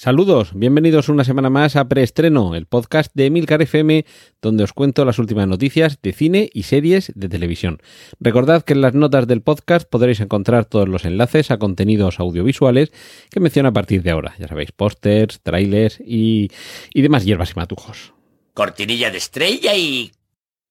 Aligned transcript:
Saludos, 0.00 0.50
bienvenidos 0.54 1.08
una 1.08 1.24
semana 1.24 1.50
más 1.50 1.74
a 1.74 1.88
Preestreno, 1.88 2.54
el 2.54 2.66
podcast 2.66 3.10
de 3.14 3.26
Emilcar 3.26 3.62
FM, 3.62 4.06
donde 4.40 4.62
os 4.62 4.72
cuento 4.72 5.04
las 5.04 5.18
últimas 5.18 5.48
noticias 5.48 5.98
de 6.00 6.12
cine 6.12 6.50
y 6.54 6.62
series 6.62 7.10
de 7.16 7.28
televisión. 7.28 7.82
Recordad 8.20 8.62
que 8.62 8.74
en 8.74 8.80
las 8.80 8.94
notas 8.94 9.26
del 9.26 9.42
podcast 9.42 9.90
podréis 9.90 10.20
encontrar 10.20 10.66
todos 10.66 10.88
los 10.88 11.04
enlaces 11.04 11.50
a 11.50 11.58
contenidos 11.58 12.20
audiovisuales 12.20 12.92
que 13.28 13.40
menciono 13.40 13.70
a 13.70 13.72
partir 13.72 14.04
de 14.04 14.12
ahora. 14.12 14.36
Ya 14.38 14.46
sabéis, 14.46 14.70
pósters, 14.70 15.40
trailers 15.42 15.98
y, 15.98 16.52
y 16.94 17.02
demás 17.02 17.24
hierbas 17.24 17.50
y 17.50 17.54
matujos. 17.56 18.14
Cortinilla 18.54 19.10
de 19.10 19.18
estrella 19.18 19.74
y... 19.74 20.12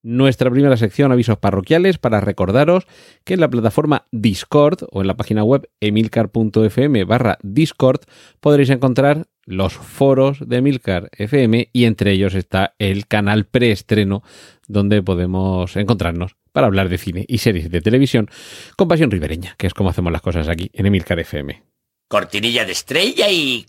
Nuestra 0.02 0.50
primera 0.50 0.76
sección, 0.76 1.10
avisos 1.10 1.38
parroquiales, 1.38 1.98
para 1.98 2.20
recordaros 2.20 2.86
que 3.24 3.34
en 3.34 3.40
la 3.40 3.50
plataforma 3.50 4.06
Discord 4.12 4.84
o 4.92 5.00
en 5.00 5.08
la 5.08 5.16
página 5.16 5.42
web 5.42 5.68
emilcar.fm 5.80 7.04
barra 7.04 7.38
Discord 7.42 8.02
podréis 8.40 8.70
encontrar 8.70 9.26
los 9.44 9.72
foros 9.72 10.46
de 10.46 10.58
Emilcar 10.58 11.08
FM 11.16 11.70
y 11.72 11.84
entre 11.84 12.12
ellos 12.12 12.34
está 12.34 12.74
el 12.78 13.06
canal 13.06 13.46
preestreno 13.46 14.22
donde 14.68 15.02
podemos 15.02 15.74
encontrarnos 15.76 16.36
para 16.52 16.66
hablar 16.66 16.88
de 16.88 16.98
cine 16.98 17.24
y 17.26 17.38
series 17.38 17.70
de 17.70 17.80
televisión 17.80 18.28
con 18.76 18.88
pasión 18.88 19.10
ribereña, 19.10 19.56
que 19.58 19.66
es 19.66 19.74
como 19.74 19.90
hacemos 19.90 20.12
las 20.12 20.22
cosas 20.22 20.48
aquí 20.48 20.70
en 20.74 20.86
Emilcar 20.86 21.18
FM. 21.18 21.62
Cortinilla 22.08 22.64
de 22.64 22.72
estrella 22.72 23.30
y... 23.30 23.66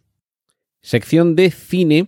Sección 0.82 1.36
de 1.36 1.50
cine 1.50 2.08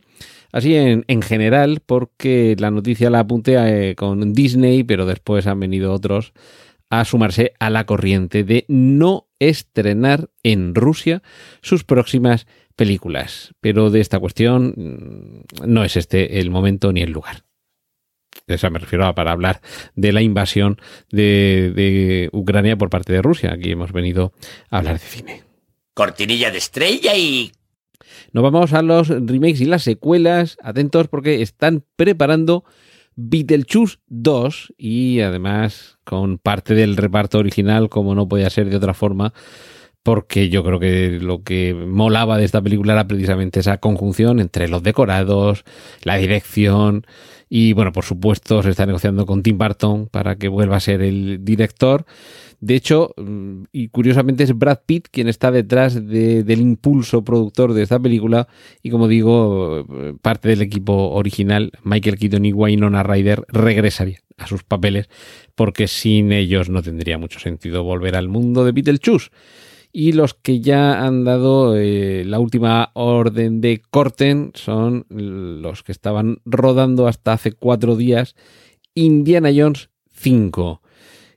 así 0.51 0.75
en, 0.75 1.05
en, 1.07 1.21
general, 1.21 1.81
porque 1.85 2.55
la 2.59 2.71
noticia 2.71 3.09
la 3.09 3.19
apunté 3.19 3.55
eh, 3.57 3.95
con 3.95 4.33
Disney, 4.33 4.83
pero 4.83 5.05
después 5.05 5.47
han 5.47 5.59
venido 5.59 5.93
otros 5.93 6.33
a 6.89 7.05
sumarse 7.05 7.53
a 7.59 7.69
la 7.69 7.85
corriente 7.85 8.43
de 8.43 8.65
no 8.67 9.27
estrenar 9.39 10.29
en 10.43 10.75
Rusia 10.75 11.23
sus 11.61 11.83
próximas 11.85 12.47
películas. 12.75 13.53
Pero 13.61 13.89
de 13.89 14.01
esta 14.01 14.19
cuestión 14.19 14.73
mm, 14.75 15.67
no 15.67 15.83
es 15.83 15.95
este 15.95 16.39
el 16.39 16.51
momento 16.51 16.91
ni 16.91 17.01
el 17.01 17.11
lugar. 17.11 17.45
De 18.45 18.55
eso 18.55 18.69
me 18.69 18.79
refiero 18.79 19.05
a 19.05 19.15
para 19.15 19.31
hablar 19.31 19.61
de 19.95 20.11
la 20.11 20.21
invasión 20.21 20.79
de, 21.09 21.71
de 21.75 22.29
Ucrania 22.33 22.77
por 22.77 22.89
parte 22.89 23.13
de 23.13 23.21
Rusia. 23.21 23.53
Aquí 23.53 23.71
hemos 23.71 23.93
venido 23.93 24.33
a 24.69 24.79
hablar 24.79 24.99
de 24.99 25.05
cine. 25.05 25.43
Cortinilla 25.93 26.51
de 26.51 26.57
estrella 26.57 27.15
y... 27.15 27.51
Nos 28.33 28.43
vamos 28.43 28.71
a 28.73 28.81
los 28.81 29.09
remakes 29.09 29.61
y 29.61 29.65
las 29.65 29.83
secuelas. 29.83 30.57
Atentos 30.61 31.07
porque 31.09 31.41
están 31.41 31.83
preparando 31.95 32.63
Beetlejuice 33.15 33.97
2 34.07 34.73
y 34.77 35.19
además 35.19 35.97
con 36.05 36.37
parte 36.37 36.73
del 36.73 36.95
reparto 36.95 37.39
original, 37.39 37.89
como 37.89 38.15
no 38.15 38.27
podía 38.27 38.49
ser 38.49 38.69
de 38.69 38.77
otra 38.77 38.93
forma, 38.93 39.33
porque 40.01 40.49
yo 40.49 40.63
creo 40.63 40.79
que 40.79 41.19
lo 41.21 41.43
que 41.43 41.73
molaba 41.73 42.37
de 42.37 42.45
esta 42.45 42.61
película 42.61 42.93
era 42.93 43.07
precisamente 43.07 43.59
esa 43.59 43.77
conjunción 43.77 44.39
entre 44.39 44.69
los 44.69 44.81
decorados, 44.81 45.65
la 46.03 46.15
dirección 46.15 47.05
y 47.49 47.73
bueno, 47.73 47.91
por 47.91 48.05
supuesto 48.05 48.63
se 48.63 48.69
está 48.69 48.85
negociando 48.85 49.25
con 49.25 49.43
Tim 49.43 49.57
Burton 49.57 50.07
para 50.07 50.37
que 50.37 50.47
vuelva 50.47 50.77
a 50.77 50.79
ser 50.79 51.01
el 51.01 51.43
director. 51.43 52.05
De 52.61 52.75
hecho, 52.75 53.13
y 53.71 53.87
curiosamente 53.87 54.43
es 54.43 54.55
Brad 54.55 54.81
Pitt 54.85 55.07
quien 55.09 55.27
está 55.27 55.51
detrás 55.51 56.07
de, 56.07 56.43
del 56.43 56.61
impulso 56.61 57.23
productor 57.23 57.73
de 57.73 57.81
esta 57.81 57.99
película 57.99 58.47
y 58.83 58.91
como 58.91 59.07
digo, 59.07 59.85
parte 60.21 60.49
del 60.49 60.61
equipo 60.61 61.09
original, 61.09 61.71
Michael 61.83 62.19
Keaton 62.19 62.45
y 62.45 62.53
Winona 62.53 63.01
Ryder, 63.01 63.45
regresaría 63.47 64.19
a 64.37 64.45
sus 64.45 64.63
papeles 64.63 65.09
porque 65.55 65.87
sin 65.87 66.31
ellos 66.31 66.69
no 66.69 66.83
tendría 66.83 67.17
mucho 67.17 67.39
sentido 67.39 67.83
volver 67.83 68.15
al 68.15 68.29
mundo 68.29 68.63
de 68.63 68.73
Beetlejuice 68.73 69.31
y 69.91 70.11
los 70.11 70.35
que 70.35 70.61
ya 70.61 71.03
han 71.03 71.23
dado 71.23 71.75
eh, 71.77 72.23
la 72.25 72.39
última 72.39 72.91
orden 72.93 73.59
de 73.59 73.81
corten 73.89 74.51
son 74.53 75.05
los 75.09 75.81
que 75.81 75.91
estaban 75.91 76.37
rodando 76.45 77.07
hasta 77.07 77.33
hace 77.33 77.51
cuatro 77.53 77.95
días 77.95 78.35
Indiana 78.93 79.49
Jones 79.55 79.89
5. 80.13 80.81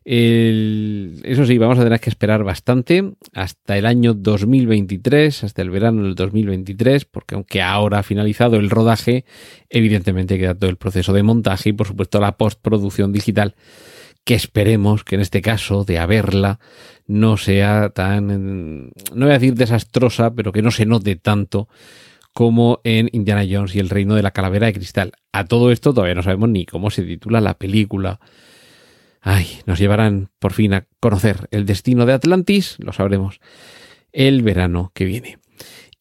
Eso 0.06 1.46
sí, 1.46 1.56
vamos 1.56 1.78
a 1.78 1.84
tener 1.84 1.98
que 1.98 2.10
esperar 2.10 2.44
bastante 2.44 3.12
hasta 3.32 3.78
el 3.78 3.86
año 3.86 4.12
2023, 4.12 5.44
hasta 5.44 5.62
el 5.62 5.70
verano 5.70 6.02
del 6.02 6.14
2023, 6.14 7.06
porque 7.06 7.34
aunque 7.34 7.62
ahora 7.62 8.00
ha 8.00 8.02
finalizado 8.02 8.56
el 8.56 8.68
rodaje, 8.68 9.24
evidentemente 9.70 10.38
queda 10.38 10.54
todo 10.54 10.68
el 10.68 10.76
proceso 10.76 11.14
de 11.14 11.22
montaje 11.22 11.70
y 11.70 11.72
por 11.72 11.86
supuesto 11.86 12.20
la 12.20 12.36
postproducción 12.36 13.12
digital 13.12 13.54
que 14.24 14.34
esperemos 14.34 15.04
que 15.04 15.14
en 15.14 15.20
este 15.20 15.42
caso 15.42 15.84
de 15.84 15.98
haberla 15.98 16.58
no 17.06 17.36
sea 17.36 17.90
tan, 17.90 18.86
no 18.88 19.26
voy 19.26 19.30
a 19.30 19.38
decir 19.38 19.54
desastrosa, 19.54 20.34
pero 20.34 20.52
que 20.52 20.62
no 20.62 20.70
se 20.70 20.86
note 20.86 21.16
tanto 21.16 21.68
como 22.32 22.80
en 22.84 23.08
Indiana 23.12 23.44
Jones 23.48 23.74
y 23.74 23.78
el 23.78 23.90
reino 23.90 24.14
de 24.14 24.22
la 24.22 24.32
calavera 24.32 24.66
de 24.66 24.72
cristal. 24.72 25.12
A 25.32 25.44
todo 25.44 25.70
esto 25.70 25.94
todavía 25.94 26.14
no 26.14 26.22
sabemos 26.22 26.48
ni 26.48 26.66
cómo 26.66 26.90
se 26.90 27.02
titula 27.02 27.40
la 27.40 27.54
película. 27.54 28.18
Ay, 29.26 29.46
nos 29.64 29.78
llevarán 29.78 30.28
por 30.38 30.52
fin 30.52 30.74
a 30.74 30.86
conocer 31.00 31.48
el 31.50 31.64
destino 31.64 32.04
de 32.04 32.12
Atlantis, 32.12 32.76
lo 32.78 32.92
sabremos 32.92 33.40
el 34.12 34.42
verano 34.42 34.92
que 34.94 35.06
viene. 35.06 35.38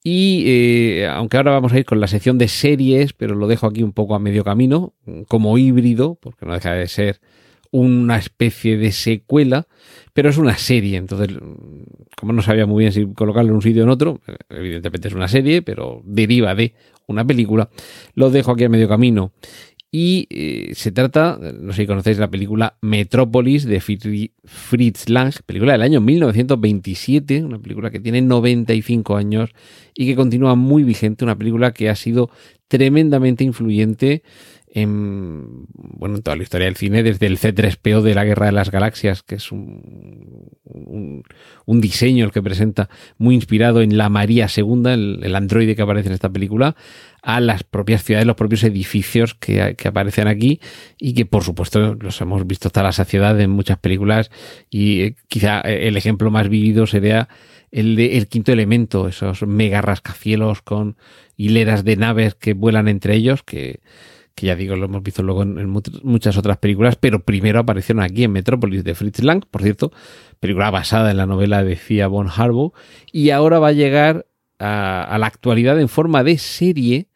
Y 0.04 0.44
eh, 0.46 1.08
aunque 1.08 1.38
ahora 1.38 1.52
vamos 1.52 1.72
a 1.72 1.80
ir 1.80 1.86
con 1.86 2.02
la 2.02 2.08
sección 2.08 2.38
de 2.38 2.50
series, 2.50 3.14
pero 3.14 3.36
lo 3.36 3.48
dejo 3.48 3.66
aquí 3.66 3.82
un 3.82 3.94
poco 3.94 4.14
a 4.14 4.20
medio 4.20 4.44
camino, 4.44 4.94
como 5.30 5.58
híbrido, 5.58 6.16
porque 6.16 6.46
no 6.46 6.54
deja 6.54 6.74
de 6.74 6.90
ser 6.90 7.22
una 7.72 8.18
especie 8.18 8.78
de 8.78 8.92
secuela, 8.92 9.68
pero 10.12 10.30
es 10.30 10.38
una 10.38 10.58
serie. 10.58 10.98
Entonces, 10.98 11.30
como 12.18 12.34
no 12.34 12.42
sabía 12.42 12.66
muy 12.66 12.84
bien 12.84 12.92
si 12.92 13.08
colocarlo 13.14 13.52
en 13.52 13.56
un 13.56 13.62
sitio 13.62 13.84
o 13.84 13.86
en 13.86 13.90
otro, 13.90 14.20
evidentemente 14.50 15.08
es 15.08 15.14
una 15.14 15.30
serie, 15.30 15.62
pero 15.62 16.02
deriva 16.04 16.54
de 16.56 16.74
una 17.08 17.26
película, 17.26 17.70
lo 18.16 18.30
dejo 18.30 18.52
aquí 18.52 18.66
a 18.66 18.70
medio 18.70 18.88
camino. 18.88 19.32
Y 19.96 20.26
eh, 20.32 20.72
se 20.74 20.92
trata, 20.92 21.38
no 21.40 21.72
sé 21.72 21.84
si 21.84 21.88
conocéis 21.88 22.18
la 22.18 22.32
película 22.32 22.78
Metrópolis 22.82 23.64
de 23.64 23.80
Fritz 23.80 25.08
Lang, 25.08 25.34
película 25.46 25.74
del 25.74 25.84
año 25.84 26.02
1927, 26.02 27.44
una 27.44 27.60
película 27.60 27.92
que 27.92 28.00
tiene 28.00 28.24
95 28.24 29.16
años 29.16 29.52
y 29.94 30.08
que 30.08 30.16
continúa 30.16 30.56
muy 30.56 30.82
vigente, 30.82 31.24
una 31.24 31.38
película 31.38 31.74
que 31.74 31.92
ha 31.92 31.96
sido 31.96 32.32
tremendamente 32.68 33.44
influyente 33.44 34.24
en, 34.76 35.68
bueno, 35.76 36.16
en 36.16 36.24
toda 36.24 36.36
la 36.36 36.42
historia 36.42 36.66
del 36.66 36.76
cine, 36.76 37.04
desde 37.04 37.28
el 37.28 37.38
C3PO 37.38 38.02
de 38.02 38.16
la 38.16 38.26
Guerra 38.26 38.48
de 38.48 38.54
las 38.54 38.72
Galaxias, 38.72 39.22
que 39.22 39.36
es 39.36 39.52
un, 39.52 40.50
un, 40.66 41.82
diseño 41.82 42.26
el 42.26 42.32
que 42.32 42.42
presenta 42.42 42.90
muy 43.20 43.36
inspirado 43.36 43.84
en 43.84 43.98
la 43.98 44.10
María 44.10 44.48
II, 44.54 44.82
el, 44.88 45.20
el, 45.22 45.36
androide 45.36 45.76
que 45.76 45.84
aparece 45.84 46.08
en 46.08 46.16
esta 46.16 46.32
película, 46.32 46.76
a 47.22 47.40
las 47.40 47.64
propias 47.64 48.04
ciudades, 48.04 48.26
los 48.26 48.36
propios 48.36 48.64
edificios 48.64 49.36
que, 49.36 49.76
que, 49.78 49.88
aparecen 49.88 50.28
aquí 50.28 50.60
y 50.98 51.14
que 51.14 51.28
por 51.28 51.44
supuesto 51.44 51.94
los 51.94 52.20
hemos 52.22 52.48
visto 52.48 52.68
hasta 52.68 52.82
la 52.82 52.94
saciedad 52.94 53.40
en 53.40 53.52
muchas 53.52 53.78
películas 53.78 54.32
y 54.72 55.02
eh, 55.02 55.16
quizá 55.28 55.62
el 55.62 55.98
ejemplo 55.98 56.32
más 56.32 56.50
vivido 56.50 56.88
sería 56.88 57.30
el 57.72 57.96
de 57.96 58.18
El 58.18 58.28
Quinto 58.28 58.52
Elemento, 58.52 59.08
esos 59.08 59.44
mega 59.44 59.82
rascacielos 59.82 60.64
con 60.64 60.98
hileras 61.38 61.84
de 61.84 61.96
naves 61.96 62.36
que 62.36 62.54
vuelan 62.54 62.88
entre 62.88 63.16
ellos, 63.16 63.44
que 63.44 63.82
que 64.36 64.48
ya 64.48 64.56
digo, 64.56 64.76
lo 64.76 64.86
hemos 64.86 65.04
visto 65.04 65.24
luego 65.24 65.44
en, 65.44 65.70
muchas 65.70 66.38
otras 66.38 66.58
películas, 66.58 66.96
pero 66.96 67.24
primero 67.24 67.60
aparecieron 67.60 68.04
aquí 68.04 68.24
en 68.24 68.32
Metrópolis 68.32 68.84
de 68.84 68.96
Fritz 68.96 69.22
Lang, 69.22 69.44
por 69.50 69.62
cierto, 69.62 69.92
película 70.40 70.72
basada 70.72 71.12
en 71.12 71.18
la 71.18 71.26
novela 71.26 71.64
de 71.64 71.76
Thea 71.76 72.08
von 72.08 72.30
Harbour, 72.36 72.72
y 73.12 73.30
ahora 73.30 73.60
va 73.60 73.70
a 73.70 73.74
llegar 73.74 74.26
a, 74.60 75.04
a 75.04 75.18
la 75.18 75.28
actualidad 75.28 75.80
en 75.80 75.90
forma 75.90 76.24
de 76.24 76.38
serie, 76.38 77.10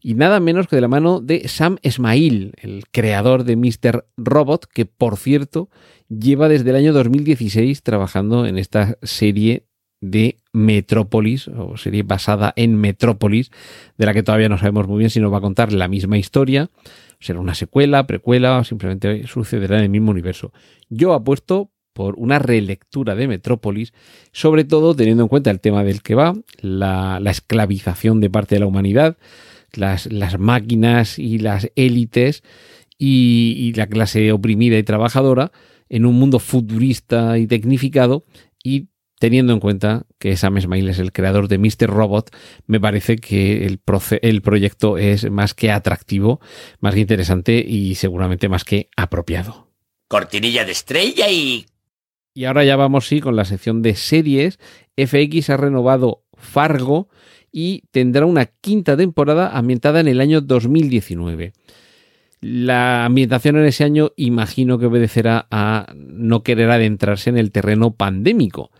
y 0.00 0.14
nada 0.14 0.40
menos 0.40 0.66
que 0.66 0.76
de 0.76 0.82
la 0.82 0.88
mano 0.88 1.20
de 1.20 1.46
Sam 1.46 1.78
Esmail, 1.82 2.54
el 2.60 2.84
creador 2.90 3.44
de 3.44 3.56
Mr. 3.56 4.04
Robot, 4.16 4.66
que 4.66 4.84
por 4.84 5.16
cierto 5.16 5.70
lleva 6.08 6.48
desde 6.48 6.70
el 6.70 6.76
año 6.76 6.92
2016 6.92 7.82
trabajando 7.82 8.46
en 8.46 8.58
esta 8.58 8.98
serie 9.02 9.66
de 10.02 10.36
Metrópolis, 10.52 11.48
o 11.48 11.78
serie 11.78 12.02
basada 12.02 12.52
en 12.56 12.76
Metrópolis, 12.76 13.50
de 13.96 14.04
la 14.04 14.12
que 14.12 14.22
todavía 14.22 14.50
no 14.50 14.58
sabemos 14.58 14.88
muy 14.88 14.98
bien 14.98 15.10
si 15.10 15.20
nos 15.20 15.32
va 15.32 15.38
a 15.38 15.40
contar 15.40 15.72
la 15.72 15.88
misma 15.88 16.18
historia, 16.18 16.68
será 17.20 17.40
una 17.40 17.54
secuela, 17.54 18.06
precuela, 18.06 18.58
o 18.58 18.64
simplemente 18.64 19.26
sucederá 19.26 19.78
en 19.78 19.84
el 19.84 19.88
mismo 19.88 20.10
universo. 20.10 20.52
Yo 20.90 21.14
apuesto 21.14 21.70
por 21.92 22.16
una 22.16 22.38
relectura 22.38 23.14
de 23.14 23.28
Metrópolis, 23.28 23.94
sobre 24.32 24.64
todo 24.64 24.94
teniendo 24.94 25.22
en 25.22 25.28
cuenta 25.28 25.50
el 25.50 25.60
tema 25.60 25.84
del 25.84 26.02
que 26.02 26.16
va, 26.16 26.34
la, 26.60 27.20
la 27.20 27.30
esclavización 27.30 28.20
de 28.20 28.28
parte 28.28 28.56
de 28.56 28.60
la 28.60 28.66
humanidad, 28.66 29.16
las, 29.72 30.10
las 30.10 30.38
máquinas 30.38 31.18
y 31.18 31.38
las 31.38 31.70
élites 31.76 32.42
y 32.98 33.72
la 33.74 33.88
clase 33.88 34.30
oprimida 34.32 34.78
y 34.78 34.82
trabajadora, 34.84 35.52
en 35.88 36.06
un 36.06 36.14
mundo 36.14 36.38
futurista 36.38 37.36
y 37.38 37.46
tecnificado 37.46 38.24
y 38.64 38.88
teniendo 39.22 39.52
en 39.52 39.60
cuenta 39.60 40.04
que 40.18 40.36
Sam 40.36 40.56
Esmail 40.56 40.88
es 40.88 40.98
el 40.98 41.12
creador 41.12 41.46
de 41.46 41.56
Mr. 41.56 41.86
Robot, 41.86 42.34
me 42.66 42.80
parece 42.80 43.18
que 43.18 43.64
el, 43.66 43.80
el, 44.20 44.42
proyecto 44.42 44.98
es 44.98 45.30
más 45.30 45.54
que 45.54 45.70
atractivo, 45.70 46.40
más 46.80 46.94
que 46.94 47.02
interesante 47.02 47.64
y 47.64 47.94
seguramente 47.94 48.48
más 48.48 48.64
que 48.64 48.90
apropiado. 48.96 49.68
Cortinilla 50.08 50.64
de 50.64 50.72
estrella 50.72 51.30
y... 51.30 51.66
Y 52.34 52.46
ahora 52.46 52.64
ya 52.64 52.74
vamos, 52.74 53.06
sí, 53.06 53.20
con 53.20 53.36
la 53.36 53.44
sección 53.44 53.80
de 53.80 53.94
series. 53.94 54.58
FX 54.96 55.50
ha 55.50 55.56
renovado 55.56 56.24
Fargo 56.36 57.08
y 57.52 57.84
tendrá 57.92 58.26
una 58.26 58.46
quinta 58.46 58.96
temporada 58.96 59.56
ambientada 59.56 60.00
en 60.00 60.08
el 60.08 60.20
año 60.20 60.40
2019. 60.40 61.52
La 62.40 63.04
ambientación 63.04 63.56
en 63.56 63.66
ese 63.66 63.84
año 63.84 64.10
imagino 64.16 64.80
que 64.80 64.86
obedecerá 64.86 65.46
a 65.52 65.92
no 65.94 66.42
querer 66.42 66.70
adentrarse 66.70 67.30
en 67.30 67.38
el 67.38 67.52
terreno 67.52 67.94
pandémico. 67.94 68.72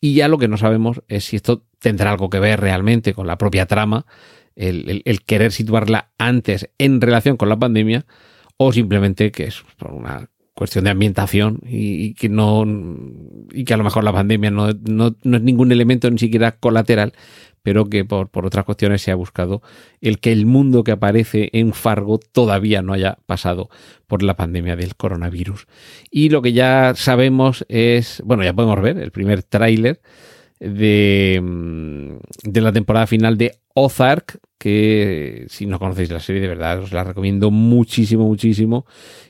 Y 0.00 0.14
ya 0.14 0.28
lo 0.28 0.38
que 0.38 0.48
no 0.48 0.56
sabemos 0.56 1.02
es 1.08 1.24
si 1.24 1.36
esto 1.36 1.64
tendrá 1.78 2.10
algo 2.10 2.30
que 2.30 2.40
ver 2.40 2.60
realmente 2.60 3.12
con 3.12 3.26
la 3.26 3.38
propia 3.38 3.66
trama, 3.66 4.06
el, 4.56 5.02
el 5.04 5.22
querer 5.22 5.52
situarla 5.52 6.10
antes 6.18 6.70
en 6.78 7.00
relación 7.00 7.36
con 7.36 7.48
la 7.48 7.58
pandemia, 7.58 8.06
o 8.56 8.72
simplemente 8.72 9.30
que 9.30 9.44
es 9.44 9.62
por 9.78 9.92
una 9.92 10.28
cuestión 10.60 10.84
de 10.84 10.90
ambientación 10.90 11.60
y, 11.66 12.12
que 12.12 12.28
no 12.28 12.66
y 13.50 13.64
que 13.64 13.72
a 13.72 13.78
lo 13.78 13.84
mejor 13.84 14.04
la 14.04 14.12
pandemia 14.12 14.50
no, 14.50 14.68
no, 14.86 15.16
no, 15.22 15.36
es 15.38 15.42
ningún 15.42 15.72
elemento 15.72 16.10
ni 16.10 16.18
siquiera 16.18 16.52
colateral, 16.52 17.14
pero 17.62 17.86
que 17.86 18.04
por, 18.04 18.28
por 18.28 18.44
otras 18.44 18.66
cuestiones 18.66 19.00
se 19.00 19.10
ha 19.10 19.14
buscado 19.14 19.62
el 20.02 20.20
que 20.20 20.32
el 20.32 20.44
mundo 20.44 20.84
que 20.84 20.92
aparece 20.92 21.48
en 21.54 21.72
Fargo 21.72 22.18
todavía 22.18 22.82
no 22.82 22.92
haya 22.92 23.16
pasado 23.24 23.70
por 24.06 24.22
la 24.22 24.36
pandemia 24.36 24.76
del 24.76 24.96
coronavirus. 24.96 25.66
Y 26.10 26.28
lo 26.28 26.42
que 26.42 26.52
ya 26.52 26.92
sabemos 26.94 27.64
es, 27.70 28.20
bueno, 28.26 28.44
ya 28.44 28.52
podemos 28.52 28.82
ver 28.82 28.98
el 28.98 29.12
primer 29.12 29.42
tráiler 29.42 30.02
de, 30.58 31.40
de 32.42 32.60
la 32.60 32.70
temporada 32.70 33.06
final 33.06 33.38
de 33.38 33.59
Ozark, 33.74 34.40
que 34.58 35.46
si 35.48 35.66
no 35.66 35.78
conocéis 35.78 36.10
la 36.10 36.20
serie 36.20 36.42
de 36.42 36.48
verdad 36.48 36.80
os 36.80 36.92
la 36.92 37.04
recomiendo 37.04 37.50
muchísimo, 37.50 38.26
muchísimo. 38.26 38.84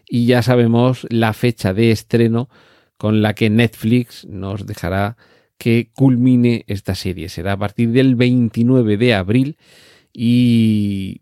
Y 0.09 0.27
ya 0.27 0.43
sabemos 0.43 1.07
la 1.11 1.33
fecha 1.33 1.73
de 1.73 1.91
estreno 1.93 2.49
con 2.97 3.23
la 3.23 3.35
que 3.35 3.49
Netflix 3.51 4.27
nos 4.27 4.67
dejará 4.67 5.17
que 5.57 5.91
culmine 5.95 6.65
esta 6.67 6.95
serie. 6.95 7.29
Será 7.29 7.53
a 7.53 7.59
partir 7.59 7.91
del 7.91 8.15
29 8.15 8.97
de 8.97 9.15
abril 9.15 9.57
y 10.13 11.21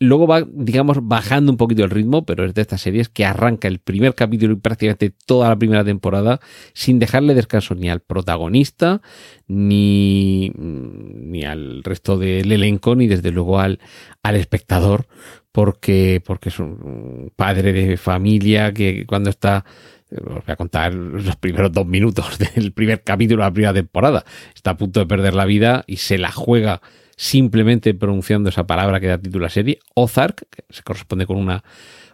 Luego 0.00 0.26
va, 0.26 0.42
digamos, 0.52 0.98
bajando 1.02 1.52
un 1.52 1.56
poquito 1.56 1.84
el 1.84 1.90
ritmo, 1.90 2.26
pero 2.26 2.44
es 2.44 2.54
de 2.54 2.62
estas 2.62 2.80
series 2.80 3.08
que 3.08 3.24
arranca 3.24 3.68
el 3.68 3.78
primer 3.78 4.14
capítulo 4.14 4.54
y 4.54 4.56
prácticamente 4.56 5.14
toda 5.24 5.48
la 5.48 5.56
primera 5.56 5.84
temporada 5.84 6.40
sin 6.72 6.98
dejarle 6.98 7.34
descanso 7.34 7.76
ni 7.76 7.88
al 7.88 8.00
protagonista, 8.00 9.02
ni, 9.46 10.50
ni 10.56 11.44
al 11.44 11.84
resto 11.84 12.18
del 12.18 12.50
elenco, 12.50 12.96
ni 12.96 13.06
desde 13.06 13.30
luego 13.30 13.60
al, 13.60 13.78
al 14.22 14.34
espectador, 14.34 15.06
porque, 15.52 16.20
porque 16.24 16.48
es 16.48 16.58
un 16.58 17.32
padre 17.36 17.72
de 17.72 17.96
familia 17.96 18.74
que 18.74 19.06
cuando 19.06 19.30
está 19.30 19.64
os 20.10 20.44
voy 20.46 20.52
a 20.52 20.56
contar 20.56 20.94
los 20.94 21.36
primeros 21.36 21.72
dos 21.72 21.86
minutos 21.86 22.38
del 22.54 22.72
primer 22.72 23.02
capítulo 23.02 23.42
de 23.42 23.48
la 23.48 23.52
primera 23.52 23.74
temporada. 23.74 24.24
Está 24.54 24.70
a 24.70 24.76
punto 24.76 25.00
de 25.00 25.06
perder 25.06 25.34
la 25.34 25.44
vida 25.44 25.84
y 25.86 25.96
se 25.96 26.18
la 26.18 26.30
juega 26.30 26.80
simplemente 27.16 27.94
pronunciando 27.94 28.48
esa 28.48 28.66
palabra 28.66 29.00
que 29.00 29.06
da 29.06 29.18
título 29.18 29.44
a 29.44 29.46
la 29.46 29.50
serie, 29.50 29.78
Ozark, 29.94 30.46
que 30.50 30.64
se 30.70 30.82
corresponde 30.82 31.26
con 31.26 31.36
una, 31.36 31.64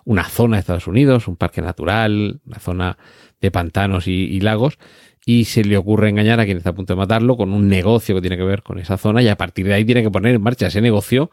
una 0.04 0.24
zona 0.24 0.56
de 0.56 0.60
Estados 0.60 0.86
Unidos, 0.86 1.28
un 1.28 1.36
parque 1.36 1.62
natural, 1.62 2.40
una 2.46 2.58
zona 2.58 2.98
de 3.40 3.50
pantanos 3.50 4.06
y, 4.06 4.40
lagos, 4.40 4.78
y 5.24 5.44
se 5.44 5.64
le 5.64 5.76
ocurre 5.76 6.08
engañar 6.08 6.40
a 6.40 6.44
quien 6.44 6.58
está 6.58 6.70
a 6.70 6.74
punto 6.74 6.94
de 6.94 6.98
matarlo 6.98 7.36
con 7.36 7.52
un 7.52 7.68
negocio 7.68 8.14
que 8.14 8.20
tiene 8.20 8.36
que 8.36 8.44
ver 8.44 8.62
con 8.62 8.78
esa 8.78 8.96
zona 8.96 9.22
y 9.22 9.28
a 9.28 9.36
partir 9.36 9.66
de 9.66 9.74
ahí 9.74 9.84
tiene 9.84 10.02
que 10.02 10.10
poner 10.10 10.34
en 10.34 10.42
marcha 10.42 10.66
ese 10.66 10.80
negocio 10.80 11.30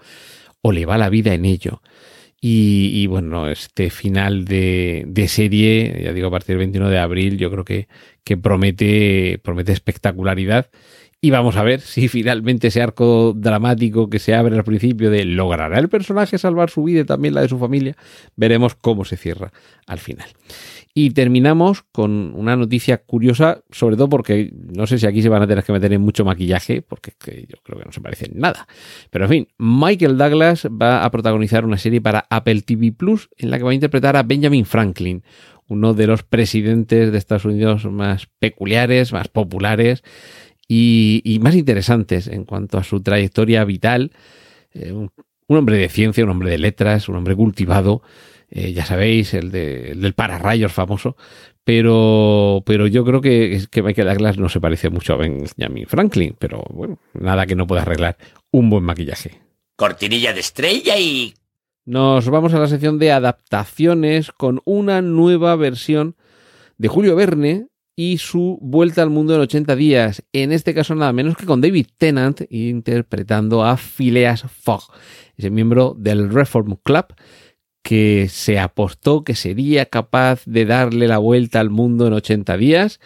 o 0.62 0.72
le 0.72 0.86
va 0.86 0.98
la 0.98 1.10
vida 1.10 1.34
en 1.34 1.46
ello. 1.46 1.81
Y, 2.40 3.08
bueno, 3.08 3.50
este 3.50 3.90
final 3.90 4.46
de, 4.46 5.06
de, 5.08 5.28
serie, 5.28 6.02
ya 6.04 6.14
digo, 6.14 6.28
a 6.28 6.31
partir 6.31 6.50
del 6.50 6.60
21 6.60 6.90
de 6.90 7.00
abril, 7.00 7.38
yo 7.38 7.50
creo 7.50 7.66
que, 7.66 7.88
que 8.24 8.38
promete, 8.38 9.40
promete 9.44 9.72
espectacularidad 9.72 10.69
y 11.19 11.31
vamos 11.31 11.56
a 11.56 11.64
ver 11.64 11.81
si 11.81 12.08
finalmente 12.08 12.68
ese 12.68 12.81
arco 12.81 13.34
dramático 13.36 14.10
que 14.10 14.19
se 14.19 14.36
abre 14.36 14.56
al 14.56 14.64
principio 14.64 15.10
de 15.10 15.25
logrará 15.25 15.80
el 15.80 15.90
personaje 15.90 16.38
salvar 16.38 16.69
su 16.69 16.84
vida 16.84 17.02
y 17.02 17.06
también 17.06 17.34
la 17.34 17.42
de 17.42 17.50
su 17.50 17.58
familia, 17.58 17.96
veremos 18.36 18.75
cómo 18.75 19.04
se 19.04 19.18
cierra 19.18 19.52
al 19.88 19.98
final. 19.98 20.28
Y 20.94 21.12
terminamos 21.12 21.84
con 21.92 22.34
una 22.36 22.56
noticia 22.56 22.98
curiosa, 22.98 23.62
sobre 23.72 23.96
todo 23.96 24.10
porque 24.10 24.52
no 24.54 24.88
sé 24.88 24.98
si 24.98 25.06
aquí 25.06 25.22
se 25.22 25.30
van 25.30 25.44
a 25.44 25.48
tener 25.48 25.64
que 25.64 25.72
meter 25.72 25.94
en 25.94 26.02
mucho 26.02 26.25
maquillaje, 26.25 26.81
porque 26.81 27.12
yo 27.48 27.58
creo 27.64 27.80
que 27.80 27.86
no 27.86 27.92
se 27.92 28.02
parecen 28.02 28.31
nada. 28.36 28.68
Pero 29.12 29.25
en 29.25 29.30
fin, 29.30 29.48
Michael 29.58 30.18
Douglas 30.18 30.68
va 30.68 31.04
a 31.04 31.12
protagonizar 31.12 31.66
una 31.66 31.78
serie 31.78 32.02
para 32.02 32.25
Apple 32.30 32.62
TV 32.62 32.92
Plus 32.92 33.30
en 33.38 33.52
la 33.52 33.58
que 33.58 33.64
va 33.64 33.72
a 33.72 33.75
interpretar 33.75 34.18
a 34.18 34.24
Benjamin 34.24 34.66
Franklin, 34.66 35.24
uno 35.68 35.94
de 35.94 36.08
los 36.08 36.24
presidentes 36.24 37.12
de 37.12 37.18
Estados 37.18 37.46
Unidos 37.46 37.86
más 37.86 38.28
peculiares, 38.40 39.14
más 39.14 39.28
populares 39.28 40.04
y, 40.68 41.40
más 41.42 41.56
interesantes 41.56 42.28
en 42.28 42.44
cuanto 42.44 42.78
a 42.78 42.84
su 42.84 43.02
trayectoria 43.02 43.64
vital. 43.64 44.12
Eh, 44.74 44.92
un, 44.92 45.12
hombre 45.48 45.78
de 45.78 45.90
ciencia, 45.90 46.24
un 46.24 46.30
hombre 46.30 46.50
de 46.50 46.58
letras, 46.58 47.08
un 47.08 47.16
hombre 47.16 47.36
cultivado, 47.36 48.02
eh, 48.50 48.74
ya 48.74 48.86
sabéis, 48.86 49.34
el, 49.34 49.52
de, 49.52 49.92
el 49.92 50.02
del 50.02 50.14
pararrayos 50.14 50.74
famoso, 50.74 51.16
pero, 51.64 52.64
pero 52.66 52.88
yo 52.88 53.06
creo 53.06 53.22
que, 53.22 53.62
que 53.72 53.81
Michael 53.81 54.08
Douglas 54.10 54.38
no 54.38 54.50
se 54.50 54.60
parece 54.60 54.90
mucho 54.90 55.14
a 55.14 55.18
Benjamin 55.18 55.88
Franklin, 55.88 56.36
pero 56.38 56.64
bueno, 56.69 57.00
nada 57.14 57.46
que 57.46 57.56
no 57.56 57.68
pueda 57.68 57.84
arreglar 57.84 58.18
un 58.52 58.69
buen 58.69 58.84
maquillaje. 58.84 59.42
Cortinilla 59.75 60.34
de 60.34 60.40
estrella 60.40 60.98
y... 60.98 61.34
Nos 61.86 62.28
vamos 62.28 62.54
a 62.54 62.60
la 62.60 62.68
sección 62.68 63.00
de 63.00 63.14
adaptaciones 63.14 64.34
con 64.34 64.62
una 64.66 65.02
nueva 65.02 65.56
versión 65.56 66.18
de 66.78 66.90
Julio 66.90 67.16
Verne 67.16 67.68
y 67.99 68.19
su 68.19 68.59
vuelta 68.61 69.01
al 69.01 69.09
mundo 69.09 69.33
en 69.33 69.41
80 69.41 69.75
días. 69.75 70.23
En 70.31 70.51
este 70.53 70.75
caso 70.75 70.94
nada 70.94 71.11
menos 71.11 71.35
que 71.35 71.47
con 71.47 71.59
David 71.59 71.88
Tennant 71.97 72.41
interpretando 72.49 73.65
a 73.65 73.75
Phileas 73.75 74.44
Fogg, 74.44 74.83
ese 75.35 75.49
miembro 75.49 75.95
del 75.97 76.29
Reform 76.29 76.77
Club 76.83 77.07
que 77.81 78.27
se 78.29 78.59
apostó 78.59 79.23
que 79.23 79.33
sería 79.33 79.88
capaz 79.88 80.44
de 80.45 80.65
darle 80.65 81.07
la 81.07 81.17
vuelta 81.17 81.59
al 81.59 81.71
mundo 81.71 82.05
en 82.05 82.13
80 82.13 82.55
días 82.57 82.99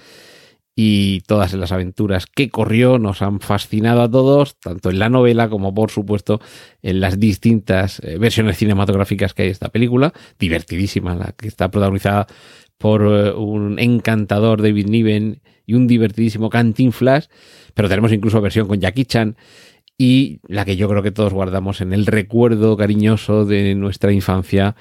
y 0.75 1.21
todas 1.21 1.53
las 1.53 1.71
aventuras 1.71 2.25
que 2.25 2.49
corrió 2.49 2.97
nos 2.97 3.21
han 3.21 3.39
fascinado 3.39 4.01
a 4.01 4.11
todos, 4.11 4.57
tanto 4.59 4.89
en 4.89 4.99
la 4.99 5.09
novela 5.09 5.49
como 5.49 5.73
por 5.73 5.91
supuesto 5.91 6.41
en 6.81 6.99
las 6.99 7.19
distintas 7.19 7.99
eh, 7.99 8.17
versiones 8.17 8.57
cinematográficas 8.57 9.33
que 9.33 9.43
hay 9.43 9.47
de 9.49 9.53
esta 9.53 9.69
película, 9.69 10.13
divertidísima, 10.39 11.15
la 11.15 11.33
que 11.33 11.47
está 11.47 11.69
protagonizada 11.69 12.27
por 12.81 13.03
eh, 13.03 13.31
un 13.31 13.79
encantador 13.79 14.61
David 14.61 14.87
Niven 14.87 15.41
y 15.65 15.75
un 15.75 15.87
divertidísimo 15.87 16.49
Flash, 16.91 17.25
pero 17.73 17.87
tenemos 17.87 18.11
incluso 18.11 18.41
versión 18.41 18.67
con 18.67 18.79
Jackie 18.79 19.05
Chan 19.05 19.37
y 19.97 20.39
la 20.47 20.65
que 20.65 20.75
yo 20.75 20.89
creo 20.89 21.03
que 21.03 21.11
todos 21.11 21.31
guardamos 21.31 21.79
en 21.79 21.93
el 21.93 22.07
recuerdo 22.07 22.75
cariñoso 22.75 23.45
de 23.45 23.75
nuestra 23.75 24.11
infancia, 24.11 24.75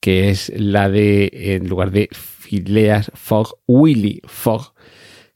que 0.00 0.28
es 0.28 0.52
la 0.54 0.90
de, 0.90 1.30
en 1.32 1.66
lugar 1.66 1.90
de 1.90 2.08
Phileas 2.12 3.10
Fogg, 3.14 3.56
Willy 3.66 4.20
Fogg, 4.24 4.74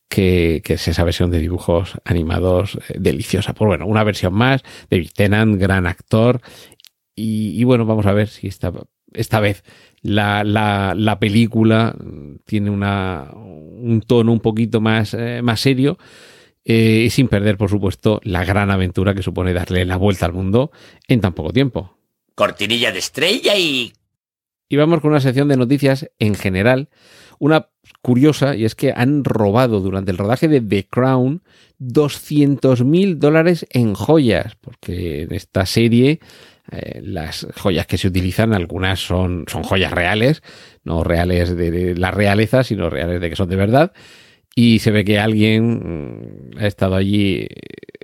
que, 0.08 0.62
es 0.62 0.88
esa 0.88 1.04
versión 1.04 1.30
de 1.30 1.38
dibujos 1.38 1.94
animados 2.04 2.76
eh, 2.88 2.98
deliciosa. 2.98 3.54
Pues 3.54 3.66
bueno, 3.66 3.86
una 3.86 4.04
versión 4.04 4.34
más, 4.34 4.62
David 4.90 5.10
Tennant, 5.14 5.58
gran 5.58 5.86
actor, 5.86 6.42
y, 7.14 7.58
y 7.58 7.64
bueno, 7.64 7.86
vamos 7.86 8.04
a 8.06 8.12
ver 8.12 8.28
si 8.28 8.46
esta, 8.46 8.72
esta 9.12 9.40
vez 9.40 9.64
la, 10.02 10.44
la, 10.44 10.94
la 10.96 11.18
película 11.18 11.94
tiene 12.44 12.70
una, 12.70 13.30
un 13.34 14.02
tono 14.06 14.32
un 14.32 14.40
poquito 14.40 14.80
más, 14.80 15.14
eh, 15.14 15.40
más 15.42 15.60
serio. 15.60 15.98
Eh, 16.64 17.04
y 17.06 17.10
sin 17.10 17.28
perder, 17.28 17.56
por 17.56 17.70
supuesto, 17.70 18.20
la 18.22 18.44
gran 18.44 18.70
aventura 18.70 19.14
que 19.14 19.22
supone 19.22 19.52
darle 19.52 19.84
la 19.84 19.96
vuelta 19.96 20.26
al 20.26 20.32
mundo 20.32 20.70
en 21.08 21.20
tan 21.20 21.32
poco 21.32 21.52
tiempo. 21.52 21.96
Cortinilla 22.34 22.92
de 22.92 22.98
estrella 22.98 23.56
y... 23.56 23.92
Y 24.68 24.76
vamos 24.76 25.00
con 25.00 25.10
una 25.10 25.20
sección 25.20 25.48
de 25.48 25.56
noticias 25.56 26.08
en 26.20 26.36
general. 26.36 26.90
Una 27.40 27.70
curiosa, 28.02 28.54
y 28.54 28.64
es 28.64 28.76
que 28.76 28.92
han 28.94 29.24
robado 29.24 29.80
durante 29.80 30.12
el 30.12 30.18
rodaje 30.18 30.46
de 30.46 30.60
The 30.60 30.86
Crown 30.86 31.42
200 31.78 32.84
mil 32.84 33.18
dólares 33.18 33.66
en 33.70 33.94
joyas, 33.94 34.56
porque 34.60 35.22
en 35.22 35.34
esta 35.34 35.66
serie 35.66 36.20
eh, 36.72 37.00
las 37.02 37.46
joyas 37.56 37.86
que 37.86 37.98
se 37.98 38.08
utilizan, 38.08 38.54
algunas 38.54 39.00
son, 39.00 39.44
son 39.48 39.62
joyas 39.62 39.92
reales, 39.92 40.42
no 40.84 41.02
reales 41.02 41.56
de, 41.56 41.94
la 41.96 42.10
realeza, 42.10 42.62
sino 42.62 42.90
reales 42.90 43.20
de 43.20 43.30
que 43.30 43.36
son 43.36 43.48
de 43.48 43.56
verdad. 43.56 43.92
Y 44.54 44.80
se 44.80 44.90
ve 44.90 45.04
que 45.04 45.18
alguien 45.18 46.52
mm, 46.54 46.58
ha 46.58 46.66
estado 46.66 46.96
allí 46.96 47.46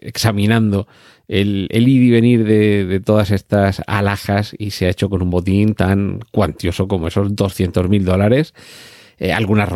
examinando 0.01 0.87
el, 1.29 1.69
el 1.71 1.89
ir 1.89 2.03
y 2.03 2.11
venir 2.11 2.45
de, 2.45 2.85
de, 2.85 3.01
todas 3.01 3.31
estas 3.31 3.83
alhajas 3.87 4.55
y 4.59 4.71
se 4.71 4.87
ha 4.87 4.91
hecho 4.91 5.11
con 5.11 5.23
un 5.23 5.31
botín 5.31 5.75
tan 5.75 6.21
cuantioso 6.31 6.87
como 6.87 7.09
esos 7.09 7.35
200 7.35 7.89
mil 7.89 8.05
dólares. 8.05 8.55
Eh, 9.19 9.33
algunas 9.33 9.69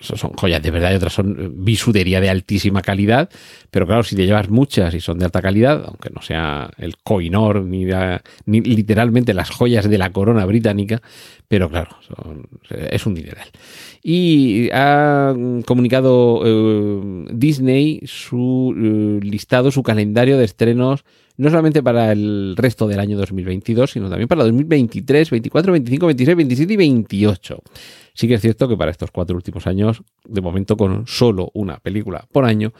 son 0.00 0.32
joyas 0.32 0.62
de 0.62 0.70
verdad 0.70 0.92
y 0.92 0.96
otras 0.96 1.12
son 1.14 1.64
bisutería 1.64 2.20
de 2.20 2.28
altísima 2.28 2.82
calidad, 2.82 3.30
pero 3.70 3.86
claro, 3.86 4.02
si 4.02 4.14
te 4.14 4.26
llevas 4.26 4.50
muchas 4.50 4.94
y 4.94 5.00
son 5.00 5.18
de 5.18 5.24
alta 5.24 5.40
calidad, 5.40 5.84
aunque 5.86 6.10
no 6.10 6.20
sea 6.20 6.70
el 6.76 6.96
Coinor 6.98 7.62
ni, 7.62 7.86
ni 8.46 8.60
literalmente 8.60 9.32
las 9.32 9.50
joyas 9.50 9.88
de 9.88 9.98
la 9.98 10.10
corona 10.10 10.44
británica, 10.44 11.00
pero 11.48 11.70
claro, 11.70 11.96
es 12.90 13.06
un 13.06 13.14
dineral. 13.14 13.48
Y 14.02 14.68
ha 14.72 15.34
comunicado 15.64 16.42
eh, 16.44 17.26
Disney 17.32 18.00
su 18.04 18.74
eh, 18.76 19.24
listado, 19.24 19.70
su 19.70 19.82
calendario 19.82 20.36
de 20.36 20.44
estrenos, 20.44 21.04
no 21.36 21.48
solamente 21.48 21.82
para 21.82 22.12
el 22.12 22.54
resto 22.56 22.86
del 22.86 23.00
año 23.00 23.16
2022, 23.16 23.92
sino 23.92 24.08
también 24.08 24.28
para 24.28 24.44
2023, 24.44 25.30
24, 25.30 25.72
25, 25.72 26.06
26, 26.06 26.36
27 26.36 26.72
y 26.72 26.76
28. 26.76 27.62
Sí 28.14 28.28
que 28.28 28.34
es 28.34 28.40
cierto 28.40 28.68
que 28.68 28.76
para 28.76 28.92
estos 28.92 29.10
cuatro 29.10 29.34
últimos 29.34 29.66
años, 29.66 30.02
de 30.24 30.40
momento 30.40 30.76
con 30.76 31.06
solo 31.06 31.50
una 31.52 31.78
película 31.78 32.26
por 32.32 32.44
año, 32.44 32.72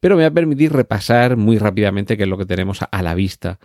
pero 0.00 0.16
me 0.16 0.22
va 0.22 0.28
a 0.28 0.32
permitir 0.32 0.72
repasar 0.72 1.36
muy 1.36 1.58
rápidamente 1.58 2.16
qué 2.16 2.24
es 2.24 2.28
lo 2.28 2.36
que 2.36 2.46
tenemos 2.46 2.80
a 2.90 3.02
la 3.02 3.14
vista. 3.14 3.60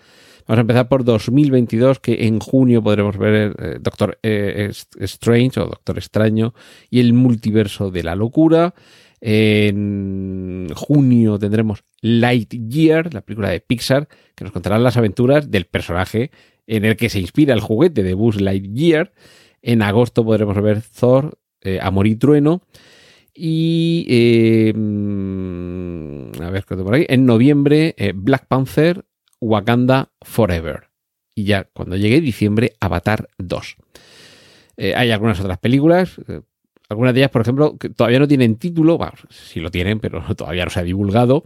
Vamos 0.47 0.59
a 0.59 0.61
empezar 0.61 0.87
por 0.87 1.03
2022, 1.03 1.99
que 1.99 2.27
en 2.27 2.39
junio 2.39 2.83
podremos 2.83 3.17
ver 3.17 3.55
eh, 3.57 3.77
Doctor 3.81 4.19
eh, 4.21 4.71
Strange 4.99 5.59
o 5.59 5.65
Doctor 5.65 5.97
Extraño 5.97 6.53
y 6.91 6.99
el 6.99 7.13
multiverso 7.13 7.89
de 7.89 8.03
la 8.03 8.15
locura. 8.15 8.75
En 9.21 10.67
junio 10.75 11.39
tendremos 11.39 11.83
Lightyear, 12.01 13.11
la 13.11 13.21
película 13.21 13.49
de 13.49 13.59
Pixar, 13.59 14.07
que 14.35 14.43
nos 14.43 14.53
contará 14.53 14.77
las 14.77 14.97
aventuras 14.97 15.49
del 15.49 15.65
personaje 15.65 16.29
en 16.67 16.85
el 16.85 16.95
que 16.95 17.09
se 17.09 17.19
inspira 17.19 17.55
el 17.55 17.61
juguete 17.61 18.03
de 18.03 18.13
Buzz 18.13 18.39
Lightyear. 18.39 19.13
En 19.67 19.81
agosto 19.81 20.23
podremos 20.23 20.61
ver 20.61 20.83
Thor, 20.83 21.39
eh, 21.61 21.79
Amor 21.81 22.05
y 22.05 22.15
Trueno. 22.15 22.61
Y 23.33 24.05
eh, 24.07 24.71
mm, 24.75 26.39
a 26.39 26.51
ver 26.51 26.65
qué 26.65 26.75
por 26.75 26.93
ahí. 26.93 27.07
En 27.09 27.25
noviembre, 27.25 27.95
eh, 27.97 28.13
Black 28.15 28.45
Panther, 28.47 29.03
Wakanda 29.41 30.11
Forever. 30.21 30.91
Y 31.33 31.45
ya 31.45 31.63
cuando 31.73 31.97
llegue 31.97 32.21
diciembre, 32.21 32.73
Avatar 32.79 33.27
2. 33.39 33.77
hay 34.77 35.09
algunas 35.09 35.39
otras 35.39 35.57
películas. 35.57 36.21
Algunas 36.87 37.15
de 37.15 37.21
ellas, 37.21 37.31
por 37.31 37.41
ejemplo, 37.41 37.75
que 37.79 37.89
todavía 37.89 38.19
no 38.19 38.27
tienen 38.27 38.57
título, 38.57 38.99
bueno, 38.99 39.13
sí 39.31 39.61
lo 39.61 39.71
tienen, 39.71 39.99
pero 39.99 40.23
todavía 40.35 40.65
no 40.65 40.69
se 40.69 40.79
ha 40.79 40.83
divulgado, 40.83 41.43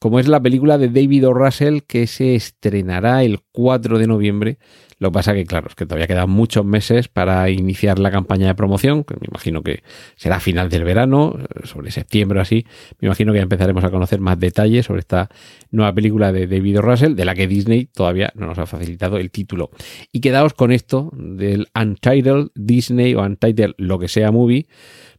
como 0.00 0.18
es 0.18 0.26
la 0.26 0.40
película 0.40 0.76
de 0.78 0.88
David 0.88 1.28
O. 1.28 1.32
Russell 1.32 1.82
que 1.86 2.08
se 2.08 2.34
estrenará 2.34 3.22
el 3.22 3.38
4 3.52 4.00
de 4.00 4.06
noviembre 4.08 4.58
lo 5.00 5.08
que 5.08 5.14
pasa 5.14 5.32
que, 5.32 5.46
claro, 5.46 5.68
es 5.68 5.74
que 5.74 5.86
todavía 5.86 6.06
quedan 6.06 6.28
muchos 6.28 6.62
meses 6.62 7.08
para 7.08 7.48
iniciar 7.48 7.98
la 7.98 8.10
campaña 8.10 8.48
de 8.48 8.54
promoción, 8.54 9.02
que 9.02 9.14
me 9.14 9.28
imagino 9.28 9.62
que 9.62 9.82
será 10.14 10.36
a 10.36 10.40
final 10.40 10.68
del 10.68 10.84
verano, 10.84 11.38
sobre 11.64 11.90
septiembre 11.90 12.38
o 12.38 12.42
así. 12.42 12.66
Me 13.00 13.06
imagino 13.06 13.32
que 13.32 13.38
ya 13.38 13.42
empezaremos 13.42 13.82
a 13.82 13.90
conocer 13.90 14.20
más 14.20 14.38
detalles 14.38 14.84
sobre 14.84 15.00
esta 15.00 15.30
nueva 15.70 15.94
película 15.94 16.32
de 16.32 16.46
David 16.46 16.80
Russell, 16.80 17.14
de 17.14 17.24
la 17.24 17.34
que 17.34 17.48
Disney 17.48 17.86
todavía 17.86 18.30
no 18.34 18.46
nos 18.46 18.58
ha 18.58 18.66
facilitado 18.66 19.16
el 19.16 19.30
título. 19.30 19.70
Y 20.12 20.20
quedaos 20.20 20.52
con 20.52 20.70
esto 20.70 21.10
del 21.14 21.68
Untitled 21.74 22.48
Disney 22.54 23.14
o 23.14 23.22
Untitled 23.22 23.72
lo 23.78 23.98
que 23.98 24.08
sea 24.08 24.30
movie, 24.30 24.66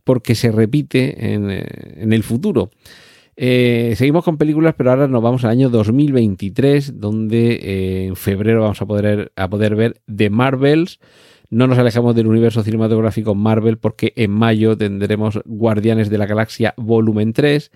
porque 0.03 0.35
se 0.35 0.51
repite 0.51 1.33
en, 1.33 1.50
eh, 1.50 1.65
en 1.95 2.13
el 2.13 2.21
futuro. 2.21 2.69
Eh, 3.35 3.93
seguimos 3.97 4.23
con 4.23 4.38
películas, 4.38 4.75
pero 4.77 4.91
ahora 4.91 5.07
nos 5.07 5.21
vamos 5.21 5.43
al 5.43 5.51
año 5.51 5.69
2023, 5.69 7.00
donde 7.00 7.53
eh, 7.53 8.05
en 8.07 8.15
febrero 8.15 8.61
vamos 8.61 8.81
a 8.81 8.85
poder, 8.85 9.31
a 9.35 9.50
poder 9.50 9.75
ver 9.75 10.01
The 10.13 10.29
Marvels. 10.29 11.00
No 11.50 11.67
nos 11.67 11.77
alejamos 11.77 12.15
del 12.15 12.27
universo 12.27 12.63
cinematográfico 12.63 13.35
Marvel 13.35 13.77
porque 13.77 14.13
en 14.15 14.31
mayo 14.31 14.77
tendremos 14.77 15.39
Guardianes 15.45 16.09
de 16.09 16.17
la 16.17 16.25
Galaxia 16.25 16.73
Volumen 16.77 17.33
3. 17.33 17.71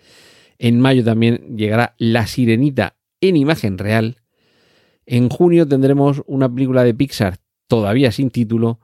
En 0.59 0.79
mayo 0.79 1.03
también 1.03 1.57
llegará 1.57 1.95
La 1.97 2.27
Sirenita 2.27 2.95
en 3.19 3.35
imagen 3.35 3.77
real. 3.77 4.17
En 5.05 5.29
junio 5.29 5.67
tendremos 5.67 6.24
una 6.25 6.51
película 6.53 6.83
de 6.83 6.93
Pixar 6.93 7.38
todavía 7.67 8.12
sin 8.12 8.29
título. 8.29 8.79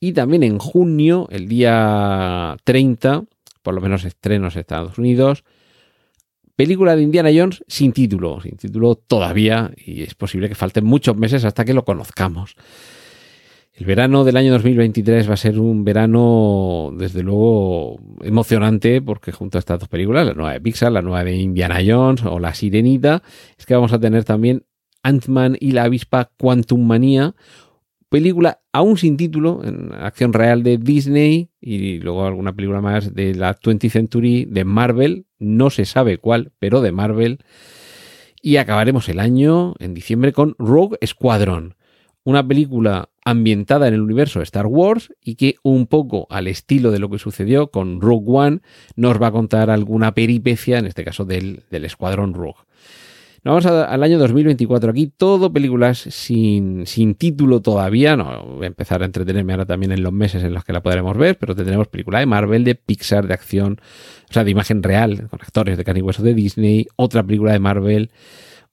Y 0.00 0.12
también 0.12 0.44
en 0.44 0.58
junio, 0.58 1.26
el 1.30 1.48
día 1.48 2.56
30, 2.64 3.24
por 3.62 3.74
lo 3.74 3.80
menos 3.80 4.04
estrenos 4.04 4.54
en 4.54 4.60
Estados 4.60 4.98
Unidos, 4.98 5.44
Película 6.58 6.96
de 6.96 7.02
Indiana 7.02 7.30
Jones 7.32 7.62
sin 7.68 7.92
título, 7.92 8.40
sin 8.40 8.56
título 8.56 8.96
todavía, 8.96 9.70
y 9.76 10.02
es 10.02 10.16
posible 10.16 10.48
que 10.48 10.56
falten 10.56 10.84
muchos 10.84 11.16
meses 11.16 11.44
hasta 11.44 11.64
que 11.64 11.72
lo 11.72 11.84
conozcamos. 11.84 12.56
El 13.74 13.86
verano 13.86 14.24
del 14.24 14.36
año 14.36 14.50
2023 14.54 15.30
va 15.30 15.34
a 15.34 15.36
ser 15.36 15.60
un 15.60 15.84
verano, 15.84 16.92
desde 16.98 17.22
luego, 17.22 18.00
emocionante, 18.22 19.00
porque 19.00 19.30
junto 19.30 19.56
a 19.56 19.60
estas 19.60 19.78
dos 19.78 19.88
películas, 19.88 20.26
la 20.26 20.34
nueva 20.34 20.52
de 20.54 20.60
Pixar, 20.60 20.90
la 20.90 21.00
nueva 21.00 21.22
de 21.22 21.36
Indiana 21.36 21.78
Jones 21.86 22.24
o 22.24 22.40
La 22.40 22.52
Sirenita, 22.54 23.22
es 23.56 23.64
que 23.64 23.74
vamos 23.74 23.92
a 23.92 24.00
tener 24.00 24.24
también 24.24 24.64
Ant-Man 25.04 25.56
y 25.60 25.70
la 25.70 25.84
avispa 25.84 26.32
Quantum 26.36 26.84
Manía, 26.84 27.36
película 28.08 28.60
aún 28.72 28.96
sin 28.96 29.16
título, 29.16 29.62
en 29.64 29.92
acción 29.92 30.32
real 30.32 30.62
de 30.62 30.78
Disney 30.78 31.50
y 31.60 31.98
luego 31.98 32.26
alguna 32.26 32.52
película 32.52 32.80
más 32.80 33.14
de 33.14 33.34
la 33.34 33.56
20th 33.56 33.90
Century 33.90 34.44
de 34.44 34.64
Marvel, 34.64 35.26
no 35.38 35.70
se 35.70 35.84
sabe 35.84 36.18
cuál, 36.18 36.52
pero 36.58 36.80
de 36.80 36.92
Marvel. 36.92 37.38
Y 38.40 38.56
acabaremos 38.56 39.08
el 39.08 39.20
año 39.20 39.74
en 39.78 39.94
diciembre 39.94 40.32
con 40.32 40.54
Rogue 40.58 40.98
Squadron, 41.04 41.74
una 42.24 42.46
película 42.46 43.10
ambientada 43.24 43.88
en 43.88 43.94
el 43.94 44.00
universo 44.00 44.40
Star 44.42 44.66
Wars 44.66 45.12
y 45.22 45.34
que 45.34 45.56
un 45.62 45.86
poco 45.86 46.26
al 46.30 46.46
estilo 46.46 46.90
de 46.90 46.98
lo 46.98 47.10
que 47.10 47.18
sucedió 47.18 47.70
con 47.70 48.00
Rogue 48.00 48.26
One 48.26 48.60
nos 48.96 49.20
va 49.20 49.28
a 49.28 49.32
contar 49.32 49.70
alguna 49.70 50.14
peripecia, 50.14 50.78
en 50.78 50.86
este 50.86 51.04
caso 51.04 51.24
del, 51.24 51.64
del 51.70 51.84
Escuadrón 51.84 52.34
Rogue. 52.34 52.60
Vamos 53.48 53.64
al 53.64 54.02
año 54.02 54.18
2024. 54.18 54.90
Aquí 54.90 55.06
todo 55.06 55.50
películas 55.50 56.00
sin, 56.00 56.86
sin 56.86 57.14
título 57.14 57.62
todavía. 57.62 58.14
No 58.14 58.44
voy 58.44 58.64
a 58.64 58.66
empezar 58.66 59.00
a 59.00 59.06
entretenerme 59.06 59.54
ahora 59.54 59.64
también 59.64 59.90
en 59.90 60.02
los 60.02 60.12
meses 60.12 60.44
en 60.44 60.52
los 60.52 60.66
que 60.66 60.74
la 60.74 60.82
podremos 60.82 61.16
ver, 61.16 61.38
pero 61.38 61.56
tendremos 61.56 61.88
película 61.88 62.18
de 62.18 62.26
Marvel, 62.26 62.62
de 62.62 62.74
Pixar, 62.74 63.26
de 63.26 63.32
acción, 63.32 63.80
o 64.28 64.32
sea, 64.34 64.44
de 64.44 64.50
imagen 64.50 64.82
real, 64.82 65.28
con 65.30 65.40
actores 65.40 65.78
de 65.78 65.84
carne 65.84 66.00
y 66.00 66.02
hueso 66.02 66.22
de 66.22 66.34
Disney, 66.34 66.88
otra 66.96 67.22
película 67.22 67.52
de 67.52 67.58
Marvel, 67.58 68.10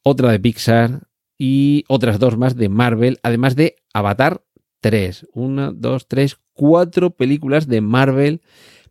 otra 0.04 0.30
de 0.30 0.42
Pixar 0.42 1.04
y 1.38 1.86
otras 1.88 2.20
dos 2.20 2.36
más 2.36 2.58
de 2.58 2.68
Marvel, 2.68 3.18
además 3.24 3.56
de 3.56 3.78
Avatar 3.94 4.44
3. 4.82 5.28
Una, 5.32 5.72
dos, 5.72 6.10
tres, 6.10 6.38
cuatro 6.52 7.12
películas 7.12 7.70
de 7.70 7.80
Marvel 7.80 8.42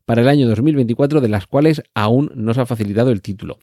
para 0.05 0.23
el 0.23 0.29
año 0.29 0.49
2024, 0.49 1.21
de 1.21 1.29
las 1.29 1.47
cuales 1.47 1.83
aún 1.95 2.31
no 2.35 2.55
se 2.55 2.61
ha 2.61 2.67
facilitado 2.67 3.11
el 3.11 3.23
título. 3.23 3.59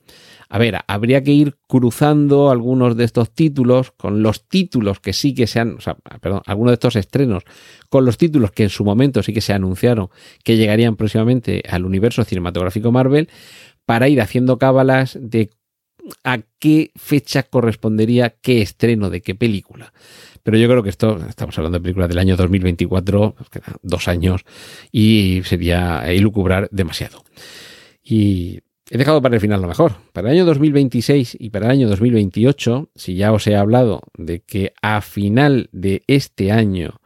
A 0.49 0.57
ver, 0.57 0.79
habría 0.87 1.23
que 1.23 1.31
ir 1.31 1.55
cruzando 1.67 2.49
algunos 2.49 2.97
de 2.97 3.03
estos 3.03 3.31
títulos 3.31 3.91
con 3.91 4.23
los 4.23 4.47
títulos 4.47 4.99
que 4.99 5.13
sí 5.13 5.33
que 5.33 5.47
se 5.47 5.59
han, 5.59 5.77
perdón, 6.21 6.41
algunos 6.45 6.71
de 6.71 6.75
estos 6.75 6.95
estrenos 6.95 7.43
con 7.89 8.05
los 8.05 8.17
títulos 8.17 8.51
que 8.51 8.63
en 8.63 8.69
su 8.69 8.83
momento 8.83 9.23
sí 9.23 9.33
que 9.33 9.41
se 9.41 9.53
anunciaron 9.53 10.09
que 10.43 10.57
llegarían 10.57 10.95
próximamente 10.95 11.63
al 11.69 11.85
universo 11.85 12.23
cinematográfico 12.23 12.91
Marvel 12.91 13.29
para 13.85 14.09
ir 14.09 14.21
haciendo 14.21 14.57
cábalas 14.57 15.17
de 15.21 15.51
a 16.23 16.39
qué 16.59 16.91
fecha 16.95 17.43
correspondería 17.43 18.29
qué 18.41 18.61
estreno 18.61 19.09
de 19.09 19.21
qué 19.21 19.35
película. 19.35 19.93
Pero 20.43 20.57
yo 20.57 20.67
creo 20.67 20.83
que 20.83 20.89
esto, 20.89 21.19
estamos 21.27 21.57
hablando 21.57 21.77
de 21.77 21.83
películas 21.83 22.09
del 22.09 22.17
año 22.17 22.35
2024, 22.35 23.35
dos 23.83 24.07
años, 24.07 24.43
y 24.91 25.41
sería 25.45 26.11
ilucubrar 26.13 26.67
demasiado. 26.71 27.23
Y 28.03 28.59
he 28.89 28.97
dejado 28.97 29.21
para 29.21 29.35
el 29.35 29.41
final 29.41 29.61
lo 29.61 29.67
mejor. 29.67 29.93
Para 30.13 30.29
el 30.29 30.37
año 30.37 30.45
2026 30.45 31.37
y 31.39 31.49
para 31.51 31.67
el 31.67 31.71
año 31.71 31.89
2028, 31.89 32.89
si 32.95 33.15
ya 33.15 33.31
os 33.31 33.45
he 33.47 33.55
hablado 33.55 34.01
de 34.17 34.41
que 34.41 34.73
a 34.81 35.01
final 35.01 35.69
de 35.71 36.03
este 36.07 36.51
año, 36.51 36.99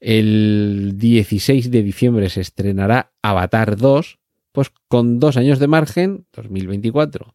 el 0.00 0.92
16 0.96 1.70
de 1.70 1.82
diciembre, 1.82 2.30
se 2.30 2.40
estrenará 2.40 3.12
Avatar 3.22 3.76
2, 3.76 4.18
pues 4.52 4.70
con 4.88 5.18
dos 5.18 5.36
años 5.36 5.58
de 5.58 5.66
margen, 5.66 6.26
2024, 6.32 7.34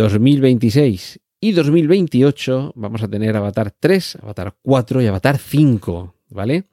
2026 0.00 1.20
y 1.40 1.52
2028 1.52 2.72
vamos 2.74 3.02
a 3.02 3.08
tener 3.08 3.36
Avatar 3.36 3.70
3, 3.78 4.16
Avatar 4.22 4.56
4 4.62 5.02
y 5.02 5.06
Avatar 5.06 5.36
5, 5.36 6.14
¿vale? 6.30 6.64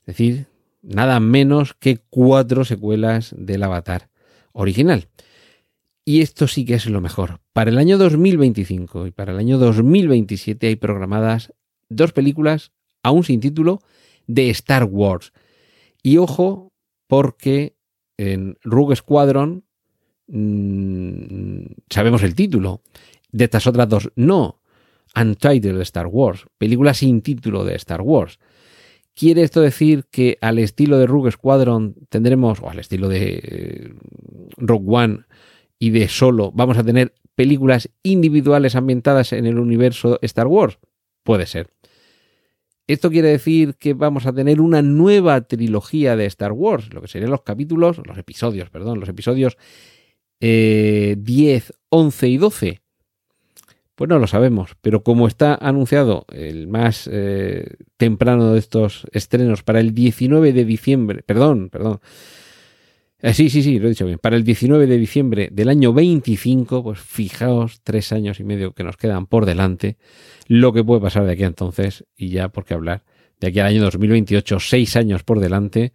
Es 0.00 0.06
decir, 0.06 0.46
nada 0.80 1.20
menos 1.20 1.74
que 1.74 1.98
cuatro 2.08 2.64
secuelas 2.64 3.34
del 3.36 3.62
Avatar 3.62 4.08
original. 4.52 5.06
Y 6.06 6.22
esto 6.22 6.48
sí 6.48 6.64
que 6.64 6.74
es 6.74 6.86
lo 6.86 7.02
mejor. 7.02 7.40
Para 7.52 7.70
el 7.70 7.76
año 7.76 7.98
2025 7.98 9.06
y 9.06 9.10
para 9.10 9.32
el 9.32 9.38
año 9.38 9.58
2027 9.58 10.66
hay 10.66 10.76
programadas 10.76 11.52
dos 11.90 12.12
películas, 12.12 12.72
aún 13.02 13.22
sin 13.22 13.40
título, 13.40 13.80
de 14.26 14.48
Star 14.48 14.84
Wars. 14.84 15.34
Y 16.02 16.16
ojo, 16.16 16.72
porque 17.06 17.76
en 18.16 18.56
Rogue 18.62 18.96
Squadron 18.96 19.65
mmm, 20.28 21.64
sabemos 21.88 22.22
el 22.22 22.34
título 22.34 22.82
de 23.32 23.44
estas 23.44 23.66
otras 23.66 23.88
dos. 23.88 24.10
No, 24.16 24.60
Untitled 25.14 25.80
Star 25.82 26.06
Wars, 26.06 26.46
película 26.58 26.94
sin 26.94 27.22
título 27.22 27.64
de 27.64 27.74
Star 27.76 28.02
Wars. 28.02 28.38
¿Quiere 29.14 29.42
esto 29.42 29.62
decir 29.62 30.04
que 30.10 30.36
al 30.42 30.58
estilo 30.58 30.98
de 30.98 31.06
Rogue 31.06 31.30
Squadron 31.30 31.94
tendremos, 32.10 32.60
o 32.60 32.68
al 32.68 32.78
estilo 32.78 33.08
de 33.08 33.40
eh, 33.42 33.94
Rogue 34.58 34.86
One 34.88 35.18
y 35.78 35.90
de 35.90 36.08
Solo, 36.08 36.52
vamos 36.52 36.76
a 36.76 36.84
tener 36.84 37.14
películas 37.34 37.88
individuales 38.02 38.76
ambientadas 38.76 39.32
en 39.32 39.46
el 39.46 39.58
universo 39.58 40.18
Star 40.20 40.46
Wars? 40.48 40.78
Puede 41.22 41.46
ser. 41.46 41.70
Esto 42.86 43.10
quiere 43.10 43.28
decir 43.28 43.74
que 43.76 43.94
vamos 43.94 44.26
a 44.26 44.32
tener 44.32 44.60
una 44.60 44.82
nueva 44.82 45.40
trilogía 45.40 46.14
de 46.14 46.26
Star 46.26 46.52
Wars, 46.52 46.92
lo 46.92 47.00
que 47.00 47.08
serían 47.08 47.30
los 47.30 47.42
capítulos, 47.42 48.00
los 48.06 48.18
episodios, 48.18 48.70
perdón, 48.70 49.00
los 49.00 49.08
episodios 49.08 49.56
10, 50.40 51.72
11 51.88 52.28
y 52.28 52.36
12. 52.36 52.80
Pues 53.94 54.10
no 54.10 54.18
lo 54.18 54.26
sabemos, 54.26 54.76
pero 54.82 55.02
como 55.02 55.26
está 55.26 55.54
anunciado 55.54 56.26
el 56.30 56.68
más 56.68 57.08
eh, 57.10 57.76
temprano 57.96 58.52
de 58.52 58.58
estos 58.58 59.06
estrenos 59.10 59.62
para 59.62 59.80
el 59.80 59.94
19 59.94 60.52
de 60.52 60.66
diciembre, 60.66 61.22
perdón, 61.22 61.70
perdón, 61.70 62.00
eh, 63.20 63.32
sí, 63.32 63.48
sí, 63.48 63.62
sí, 63.62 63.78
lo 63.78 63.86
he 63.86 63.90
dicho 63.90 64.04
bien, 64.04 64.18
para 64.18 64.36
el 64.36 64.44
19 64.44 64.86
de 64.86 64.98
diciembre 64.98 65.48
del 65.50 65.70
año 65.70 65.94
25, 65.94 66.82
pues 66.82 67.00
fijaos, 67.00 67.80
tres 67.82 68.12
años 68.12 68.38
y 68.38 68.44
medio 68.44 68.72
que 68.72 68.84
nos 68.84 68.98
quedan 68.98 69.24
por 69.24 69.46
delante, 69.46 69.96
lo 70.46 70.74
que 70.74 70.84
puede 70.84 71.00
pasar 71.00 71.24
de 71.24 71.32
aquí 71.32 71.44
a 71.44 71.46
entonces, 71.46 72.04
y 72.14 72.28
ya 72.28 72.50
por 72.50 72.66
qué 72.66 72.74
hablar, 72.74 73.04
de 73.40 73.48
aquí 73.48 73.60
al 73.60 73.68
año 73.68 73.82
2028, 73.82 74.60
seis 74.60 74.96
años 74.96 75.22
por 75.22 75.40
delante, 75.40 75.94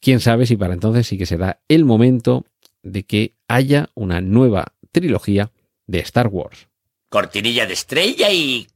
quién 0.00 0.20
sabe 0.20 0.46
si 0.46 0.56
para 0.56 0.74
entonces 0.74 1.08
sí 1.08 1.18
que 1.18 1.26
será 1.26 1.60
el 1.66 1.84
momento 1.84 2.46
de 2.82 3.04
que 3.04 3.34
haya 3.48 3.90
una 3.94 4.20
nueva 4.20 4.74
trilogía 4.90 5.50
de 5.86 6.00
Star 6.00 6.28
Wars 6.28 6.68
cortinilla 7.12 7.66
de 7.66 7.74
estrella 7.74 8.32
y... 8.32 8.66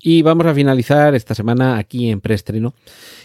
Y 0.00 0.22
vamos 0.22 0.46
a 0.46 0.54
finalizar 0.54 1.14
esta 1.14 1.34
semana 1.34 1.78
aquí 1.78 2.10
en 2.10 2.20
preestreno. 2.20 2.74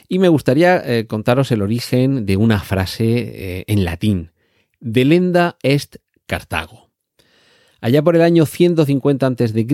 Y 0.08 0.18
me 0.18 0.30
gustaría 0.30 0.78
eh, 0.78 1.06
contaros 1.08 1.52
el 1.52 1.62
origen 1.62 2.26
de 2.26 2.36
una 2.38 2.60
frase 2.62 3.04
eh, 3.06 3.64
en 3.68 3.84
latín. 3.84 4.32
Delenda 4.80 5.58
est 5.62 5.98
Cartago. 6.26 6.90
Allá 7.82 8.02
por 8.02 8.16
el 8.16 8.22
año 8.22 8.46
150 8.46 9.28
a.C., 9.28 9.68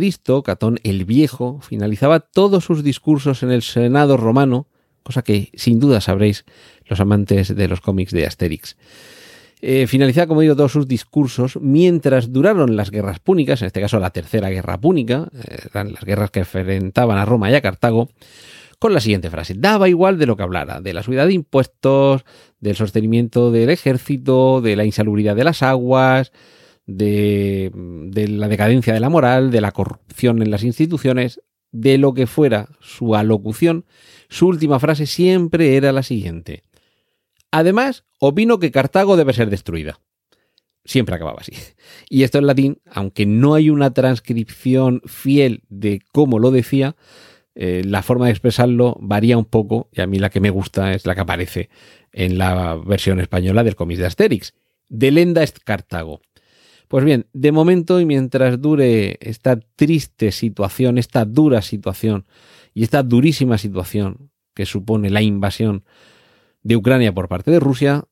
Catón 0.44 0.80
el 0.84 1.06
Viejo 1.06 1.62
finalizaba 1.62 2.20
todos 2.20 2.66
sus 2.66 2.84
discursos 2.84 3.44
en 3.44 3.52
el 3.52 3.62
Senado 3.62 4.18
romano, 4.18 4.68
cosa 5.04 5.22
que 5.22 5.52
sin 5.54 5.80
duda 5.80 6.02
sabréis 6.02 6.44
los 6.86 7.00
amantes 7.00 7.56
de 7.56 7.68
los 7.68 7.82
cómics 7.82 8.12
de 8.12 8.26
Asterix. 8.26 8.78
Eh, 9.68 9.88
finalizaba, 9.88 10.28
como 10.28 10.42
digo, 10.42 10.56
todos 10.56 10.74
sus 10.74 10.88
discursos 10.88 11.58
mientras 11.60 12.32
duraron 12.32 12.76
las 12.76 12.92
guerras 12.92 13.18
púnicas, 13.18 13.64
en 13.64 13.66
este 13.66 13.82
caso 13.82 14.00
la 14.00 14.12
tercera 14.12 14.52
guerra 14.52 14.80
púnica, 14.80 15.28
eh, 15.34 15.58
eran 15.72 15.92
las 15.92 16.06
guerras 16.06 16.30
que 16.30 16.42
enfrentaban 16.42 17.18
a 17.18 17.26
Roma 17.26 17.50
y 17.50 17.56
a 17.56 17.62
Cartago, 17.62 18.10
con 18.78 18.94
la 18.94 19.00
siguiente 19.00 19.32
frase. 19.32 19.56
Daba 19.58 19.90
igual 19.90 20.20
de 20.20 20.28
lo 20.28 20.38
que 20.38 20.44
hablara, 20.44 20.82
de 20.82 20.94
la 20.94 21.02
subida 21.02 21.26
de 21.26 21.34
impuestos, 21.34 22.26
del 22.60 22.76
sostenimiento 22.76 23.50
del 23.50 23.72
ejército, 23.72 24.62
de 24.62 24.76
la 24.76 24.86
insalubridad 24.86 25.36
de 25.36 25.46
las 25.46 25.64
aguas, 25.64 26.32
de, 26.86 27.72
de 27.74 28.28
la 28.28 28.48
decadencia 28.48 28.94
de 28.94 29.00
la 29.00 29.10
moral, 29.10 29.50
de 29.50 29.62
la 29.62 29.72
corrupción 29.72 30.44
en 30.44 30.52
las 30.52 30.64
instituciones, 30.64 31.42
de 31.72 31.98
lo 31.98 32.14
que 32.14 32.28
fuera 32.28 32.70
su 32.82 33.16
alocución, 33.16 33.86
su 34.30 34.46
última 34.46 34.80
frase 34.80 35.08
siempre 35.08 35.76
era 35.76 35.92
la 35.92 36.04
siguiente. 36.04 36.62
Además, 37.56 38.04
opino 38.20 38.60
que 38.60 38.70
Cartago 38.70 39.16
debe 39.16 39.32
ser 39.32 39.50
destruida. 39.50 40.02
Siempre 40.84 41.16
acababa 41.16 41.40
así. 41.40 41.54
Y 42.10 42.24
esto 42.24 42.38
en 42.38 42.48
latín, 42.48 42.82
aunque 42.92 43.26
no 43.26 43.54
hay 43.54 43.70
una 43.70 43.94
transcripción 43.94 45.02
fiel 45.06 45.64
de 45.70 46.02
cómo 46.12 46.38
lo 46.38 46.52
decía, 46.52 46.98
eh, 47.56 47.84
la 47.86 48.04
forma 48.04 48.26
de 48.26 48.32
expresarlo 48.32 48.98
varía 49.00 49.38
un 49.38 49.46
poco 49.46 49.88
y 49.94 50.02
a 50.02 50.06
mí 50.06 50.20
la 50.20 50.30
que 50.30 50.42
me 50.42 50.50
gusta 50.50 50.92
es 50.92 51.06
la 51.06 51.16
que 51.16 51.22
aparece 51.22 51.70
en 52.12 52.38
la 52.38 52.76
versión 52.76 53.22
española 53.22 53.64
del 53.64 53.78
cómic 53.78 54.00
de 54.00 54.08
Asterix. 54.08 54.54
Delenda 54.90 55.42
est 55.42 55.60
Cartago. 55.64 56.20
Pues 56.90 57.06
bien, 57.06 57.26
de 57.32 57.54
momento 57.54 58.02
y 58.02 58.06
mientras 58.06 58.62
dure 58.62 59.18
esta 59.22 59.58
triste 59.78 60.34
situación, 60.34 60.98
esta 60.98 61.24
dura 61.24 61.62
situación 61.62 62.26
y 62.74 62.84
esta 62.84 63.02
durísima 63.02 63.58
situación 63.58 64.30
que 64.54 64.66
supone 64.66 65.10
la 65.10 65.22
invasión 65.22 65.86
de 66.66 66.76
Ucrania 66.76 67.14
por 67.14 67.30
parte 67.30 67.52
de 67.52 67.60
Rusia, 67.60 68.06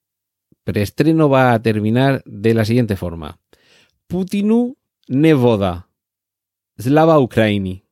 preestreno 0.63 1.27
va 1.27 1.53
a 1.53 1.61
terminar 1.61 2.21
de 2.25 2.53
la 2.53 2.65
siguiente 2.65 2.95
forma. 2.95 3.39
Putinu 4.07 4.77
nevoda, 5.07 5.89
slava 6.77 7.19
Ukraini, 7.19 7.83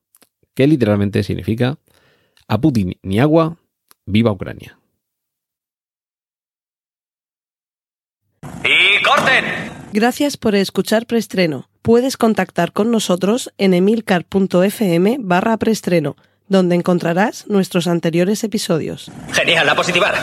que 0.54 0.68
literalmente 0.68 1.24
significa 1.24 1.78
a 2.46 2.60
Putin 2.60 2.96
ni 3.02 3.18
agua, 3.18 3.58
viva 4.06 4.30
Ucrania. 4.30 4.78
¡Y 8.62 9.02
corten! 9.02 9.44
Gracias 9.92 10.36
por 10.36 10.54
escuchar 10.54 11.06
Preestreno. 11.06 11.68
Puedes 11.82 12.16
contactar 12.16 12.72
con 12.72 12.92
nosotros 12.92 13.52
en 13.58 13.74
emilcar.fm 13.74 15.16
barra 15.18 15.56
preestreno, 15.56 16.16
donde 16.46 16.76
encontrarás 16.76 17.48
nuestros 17.48 17.88
anteriores 17.88 18.44
episodios. 18.44 19.10
Genial, 19.32 19.66
la 19.66 19.74
positivar. 19.74 20.14